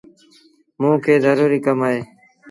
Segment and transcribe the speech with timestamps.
[0.79, 1.99] موݩ کي زروري ڪم اهي۔